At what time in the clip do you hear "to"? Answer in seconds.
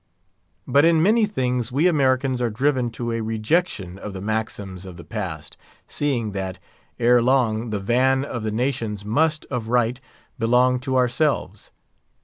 2.89-3.11, 10.79-10.97